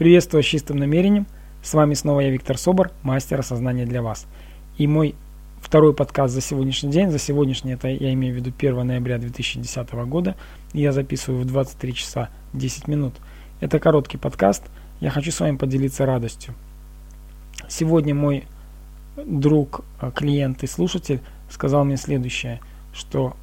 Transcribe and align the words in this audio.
Приветствую 0.00 0.42
с 0.42 0.46
чистым 0.46 0.78
намерением. 0.78 1.26
С 1.62 1.74
вами 1.74 1.92
снова 1.92 2.20
я, 2.20 2.30
Виктор 2.30 2.56
Собор, 2.56 2.90
мастер 3.02 3.38
осознания 3.38 3.84
для 3.84 4.00
вас. 4.00 4.26
И 4.78 4.86
мой 4.86 5.14
второй 5.60 5.92
подкаст 5.92 6.32
за 6.32 6.40
сегодняшний 6.40 6.90
день. 6.90 7.10
За 7.10 7.18
сегодняшний, 7.18 7.72
это 7.72 7.88
я 7.88 8.14
имею 8.14 8.32
в 8.32 8.38
виду 8.38 8.50
1 8.56 8.86
ноября 8.86 9.18
2010 9.18 9.92
года. 10.06 10.36
Я 10.72 10.92
записываю 10.92 11.42
в 11.42 11.44
23 11.44 11.92
часа 11.94 12.30
10 12.54 12.88
минут. 12.88 13.12
Это 13.60 13.78
короткий 13.78 14.16
подкаст. 14.16 14.62
Я 15.00 15.10
хочу 15.10 15.30
с 15.30 15.40
вами 15.40 15.58
поделиться 15.58 16.06
радостью. 16.06 16.54
Сегодня 17.68 18.14
мой 18.14 18.46
друг, 19.22 19.82
э, 20.00 20.10
клиент 20.16 20.62
и 20.62 20.66
слушатель 20.66 21.20
сказал 21.50 21.84
мне 21.84 21.98
следующее, 21.98 22.60
что 22.94 23.36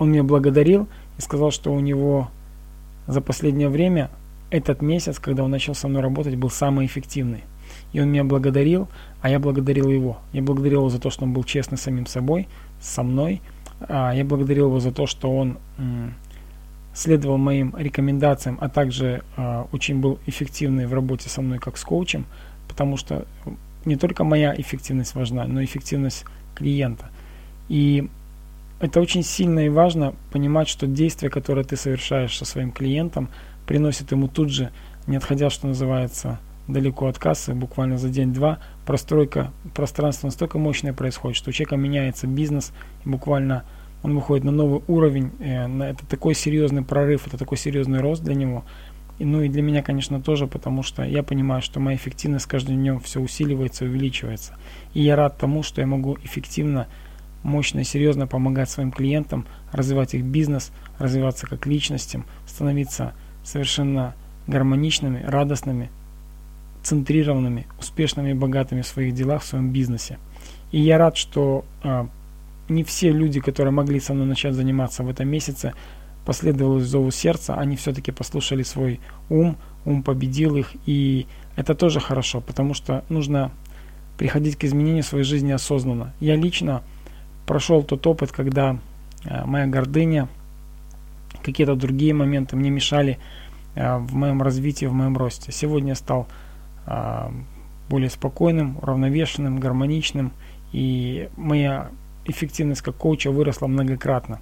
он 0.00 0.10
меня 0.10 0.24
благодарил 0.24 0.88
и 1.18 1.20
сказал, 1.20 1.52
что 1.52 1.72
у 1.72 1.78
него 1.78 2.30
за 3.06 3.20
последнее 3.20 3.68
время 3.68 4.10
этот 4.54 4.82
месяц, 4.82 5.18
когда 5.18 5.42
он 5.42 5.50
начал 5.50 5.74
со 5.74 5.88
мной 5.88 6.02
работать, 6.02 6.36
был 6.36 6.50
самый 6.50 6.86
эффективный. 6.86 7.42
И 7.92 8.00
он 8.00 8.08
меня 8.08 8.24
благодарил, 8.24 8.88
а 9.20 9.28
я 9.28 9.38
благодарил 9.38 9.88
его. 9.88 10.18
Я 10.32 10.42
благодарил 10.42 10.80
его 10.80 10.90
за 10.90 11.00
то, 11.00 11.10
что 11.10 11.24
он 11.24 11.32
был 11.32 11.44
честный 11.44 11.78
самим 11.78 12.06
собой, 12.06 12.46
со 12.80 13.02
мной. 13.02 13.40
А 13.80 14.12
я 14.14 14.24
благодарил 14.24 14.66
его 14.66 14.80
за 14.80 14.92
то, 14.92 15.06
что 15.06 15.34
он 15.36 15.58
следовал 16.94 17.38
моим 17.38 17.74
рекомендациям, 17.76 18.56
а 18.60 18.68
также 18.68 19.24
э, 19.36 19.64
очень 19.72 19.98
был 20.00 20.20
эффективный 20.26 20.86
в 20.86 20.94
работе 20.94 21.28
со 21.28 21.42
мной 21.42 21.58
как 21.58 21.76
с 21.76 21.82
коучем, 21.82 22.24
потому 22.68 22.96
что 22.96 23.26
не 23.84 23.96
только 23.96 24.22
моя 24.22 24.54
эффективность 24.56 25.16
важна, 25.16 25.44
но 25.48 25.60
и 25.60 25.64
эффективность 25.64 26.24
клиента. 26.54 27.10
И 27.68 28.08
это 28.78 29.00
очень 29.00 29.24
сильно 29.24 29.66
и 29.66 29.68
важно 29.68 30.14
понимать, 30.30 30.68
что 30.68 30.86
действие, 30.86 31.30
которое 31.30 31.64
ты 31.64 31.76
совершаешь 31.76 32.36
со 32.38 32.44
своим 32.44 32.70
клиентом, 32.70 33.28
приносит 33.66 34.12
ему 34.12 34.28
тут 34.28 34.50
же, 34.50 34.70
не 35.06 35.16
отходя, 35.16 35.50
что 35.50 35.66
называется, 35.66 36.38
далеко 36.68 37.06
от 37.06 37.18
кассы, 37.18 37.54
буквально 37.54 37.98
за 37.98 38.08
день-два, 38.08 38.58
простройка 38.86 39.52
пространства 39.74 40.28
настолько 40.28 40.58
мощная 40.58 40.92
происходит, 40.92 41.36
что 41.36 41.50
у 41.50 41.52
человека 41.52 41.76
меняется 41.76 42.26
бизнес, 42.26 42.72
и 43.04 43.08
буквально 43.08 43.64
он 44.02 44.14
выходит 44.14 44.44
на 44.44 44.52
новый 44.52 44.82
уровень, 44.86 45.32
э, 45.40 45.90
это 45.90 46.06
такой 46.06 46.34
серьезный 46.34 46.82
прорыв, 46.82 47.26
это 47.26 47.38
такой 47.38 47.58
серьезный 47.58 48.00
рост 48.00 48.22
для 48.22 48.34
него. 48.34 48.64
Ну 49.18 49.42
и 49.42 49.48
для 49.48 49.62
меня, 49.62 49.82
конечно, 49.82 50.20
тоже, 50.20 50.46
потому 50.46 50.82
что 50.82 51.04
я 51.04 51.22
понимаю, 51.22 51.62
что 51.62 51.78
моя 51.78 51.96
эффективность 51.96 52.44
с 52.44 52.48
каждым 52.48 52.76
днем 52.76 53.00
все 53.00 53.20
усиливается, 53.20 53.84
увеличивается. 53.84 54.54
И 54.92 55.02
я 55.02 55.14
рад 55.14 55.38
тому, 55.38 55.62
что 55.62 55.80
я 55.80 55.86
могу 55.86 56.18
эффективно, 56.24 56.88
мощно 57.44 57.80
и 57.80 57.84
серьезно 57.84 58.26
помогать 58.26 58.68
своим 58.68 58.90
клиентам 58.90 59.46
развивать 59.70 60.14
их 60.14 60.24
бизнес, 60.24 60.72
развиваться 60.98 61.46
как 61.46 61.66
личностям, 61.66 62.24
становиться 62.46 63.14
совершенно 63.44 64.14
гармоничными, 64.46 65.22
радостными, 65.22 65.90
центрированными, 66.82 67.66
успешными 67.78 68.30
и 68.30 68.34
богатыми 68.34 68.82
в 68.82 68.86
своих 68.86 69.14
делах, 69.14 69.42
в 69.42 69.46
своем 69.46 69.70
бизнесе. 69.70 70.18
И 70.72 70.80
я 70.80 70.98
рад, 70.98 71.16
что 71.16 71.64
э, 71.82 72.06
не 72.68 72.84
все 72.84 73.12
люди, 73.12 73.40
которые 73.40 73.72
могли 73.72 74.00
со 74.00 74.14
мной 74.14 74.26
начать 74.26 74.54
заниматься 74.54 75.02
в 75.02 75.08
этом 75.08 75.28
месяце, 75.28 75.72
последовали 76.24 76.82
зову 76.82 77.10
сердца, 77.10 77.54
они 77.54 77.76
все-таки 77.76 78.10
послушали 78.10 78.62
свой 78.62 79.00
ум, 79.28 79.56
ум 79.84 80.02
победил 80.02 80.56
их, 80.56 80.72
и 80.86 81.26
это 81.56 81.74
тоже 81.74 82.00
хорошо, 82.00 82.40
потому 82.40 82.74
что 82.74 83.04
нужно 83.08 83.50
приходить 84.18 84.56
к 84.56 84.64
изменению 84.64 85.02
своей 85.02 85.24
жизни 85.24 85.52
осознанно. 85.52 86.12
Я 86.20 86.36
лично 86.36 86.82
прошел 87.46 87.82
тот 87.82 88.06
опыт, 88.06 88.32
когда 88.32 88.78
э, 89.24 89.44
моя 89.44 89.66
гордыня, 89.66 90.28
какие-то 91.44 91.76
другие 91.76 92.14
моменты 92.14 92.56
мне 92.56 92.70
мешали 92.70 93.18
э, 93.74 93.98
в 93.98 94.14
моем 94.14 94.42
развитии, 94.42 94.86
в 94.86 94.92
моем 94.92 95.16
росте. 95.16 95.52
Сегодня 95.52 95.90
я 95.90 95.94
стал 95.94 96.26
э, 96.86 97.30
более 97.88 98.10
спокойным, 98.10 98.78
уравновешенным, 98.80 99.60
гармоничным, 99.60 100.32
и 100.72 101.28
моя 101.36 101.90
эффективность 102.24 102.82
как 102.82 102.96
коуча 102.96 103.30
выросла 103.30 103.66
многократно, 103.66 104.40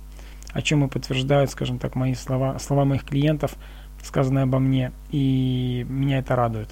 о 0.53 0.63
чем 0.63 0.85
и 0.85 0.89
подтверждают, 0.89 1.51
скажем 1.51 1.79
так, 1.79 1.95
мои 1.95 2.15
слова, 2.15 2.59
слова 2.59 2.85
моих 2.85 3.05
клиентов, 3.05 3.57
сказанные 4.03 4.45
обо 4.45 4.59
мне, 4.59 4.93
и 5.11 5.85
меня 5.89 6.19
это 6.19 6.37
радует. 6.37 6.69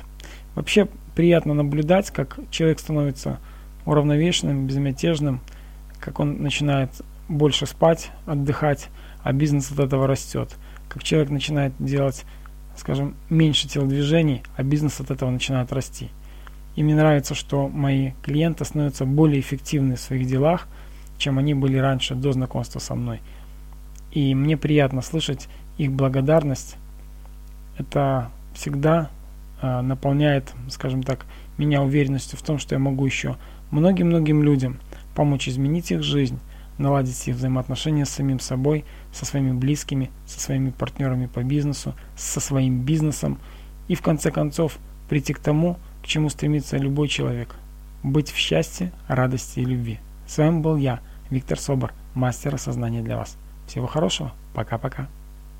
Вообще 0.55 0.89
приятно 1.15 1.55
наблюдать, 1.55 2.11
как 2.11 2.39
человек 2.51 2.79
становится 2.79 3.39
уравновешенным, 3.85 4.67
безмятежным, 4.67 5.41
как 5.99 6.21
он 6.21 6.43
начинает 6.43 6.91
больше 7.31 7.65
спать, 7.67 8.11
отдыхать, 8.27 8.89
а 9.23 9.33
бизнес 9.33 9.71
от 9.71 9.79
этого 9.79 10.07
растет. 10.07 10.57
Как 10.89 11.05
человек 11.05 11.31
начинает 11.31 11.73
делать, 11.79 12.25
скажем, 12.77 13.15
меньше 13.31 13.69
телодвижений, 13.69 14.43
а 14.57 14.63
бизнес 14.63 15.01
от 15.01 15.11
этого 15.11 15.31
начинает 15.31 15.73
расти. 15.73 16.11
И 16.75 16.83
мне 16.83 16.95
нравится, 16.95 17.35
что 17.35 17.69
мои 17.69 18.13
клиенты 18.23 18.65
становятся 18.65 19.05
более 19.05 19.41
эффективны 19.41 19.97
в 19.97 20.01
своих 20.01 20.27
делах, 20.27 20.67
чем 21.19 21.39
они 21.39 21.55
были 21.55 21.79
раньше, 21.79 22.15
до 22.15 22.33
знакомства 22.33 22.81
со 22.81 22.95
мной. 22.95 23.21
И 24.13 24.35
мне 24.35 24.57
приятно 24.57 25.03
слышать 25.03 25.49
их 25.79 25.93
благодарность. 25.93 26.77
Это 27.79 28.31
всегда 28.55 29.11
э, 29.63 29.81
наполняет, 29.83 30.53
скажем 30.69 31.03
так, 31.03 31.27
меня 31.59 31.83
уверенностью 31.83 32.39
в 32.39 32.43
том, 32.43 32.59
что 32.59 32.75
я 32.75 32.79
могу 32.79 33.07
еще 33.07 33.37
многим-многим 33.71 34.43
людям 34.43 34.81
помочь 35.15 35.49
изменить 35.49 35.93
их 35.93 36.03
жизнь, 36.03 36.39
наладить 36.81 37.29
их 37.29 37.37
взаимоотношения 37.37 38.05
с 38.05 38.11
самим 38.11 38.41
собой, 38.41 38.85
со 39.13 39.25
своими 39.25 39.53
близкими, 39.53 40.11
со 40.27 40.41
своими 40.41 40.71
партнерами 40.71 41.27
по 41.27 41.43
бизнесу, 41.43 41.95
со 42.17 42.41
своим 42.41 42.83
бизнесом 42.83 43.39
и 43.89 43.95
в 43.95 44.03
конце 44.03 44.31
концов 44.31 44.79
прийти 45.09 45.33
к 45.33 45.39
тому, 45.39 45.79
к 46.03 46.07
чему 46.07 46.29
стремится 46.31 46.77
любой 46.77 47.09
человек– 47.09 47.55
быть 48.03 48.31
в 48.31 48.37
счастье, 48.37 48.93
радости 49.09 49.61
и 49.61 49.65
любви. 49.65 49.99
С 50.27 50.39
вами 50.39 50.61
был 50.61 50.77
я, 50.77 51.01
Виктор 51.31 51.59
Собор, 51.59 51.93
мастер 52.15 52.55
осознания 52.55 53.03
для 53.03 53.17
вас. 53.17 53.37
Всего 53.67 53.87
хорошего, 53.87 54.33
пока-пока. 54.55 55.09